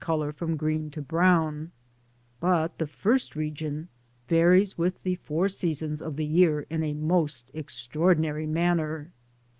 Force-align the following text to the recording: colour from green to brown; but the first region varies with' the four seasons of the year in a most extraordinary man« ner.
colour 0.01 0.31
from 0.31 0.57
green 0.57 0.89
to 0.89 0.99
brown; 0.99 1.71
but 2.39 2.75
the 2.79 2.87
first 2.87 3.35
region 3.35 3.87
varies 4.27 4.75
with' 4.75 5.03
the 5.03 5.13
four 5.13 5.47
seasons 5.47 6.01
of 6.01 6.15
the 6.15 6.25
year 6.25 6.65
in 6.71 6.81
a 6.81 6.91
most 6.95 7.51
extraordinary 7.53 8.47
man« 8.47 8.77
ner. 8.77 9.11